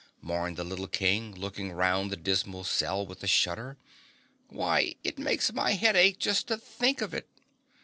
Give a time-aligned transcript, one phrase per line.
[0.19, 3.77] mourned the little King, looking round the dismal cell with a shudder.
[4.49, 7.29] "Why it makes my head ache just to think of it!"